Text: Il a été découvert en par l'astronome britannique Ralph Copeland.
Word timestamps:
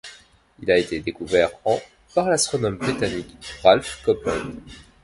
Il 0.59 0.71
a 0.71 0.79
été 0.79 0.99
découvert 0.99 1.51
en 1.63 1.79
par 2.15 2.27
l'astronome 2.27 2.77
britannique 2.79 3.37
Ralph 3.61 4.01
Copeland. 4.03 4.49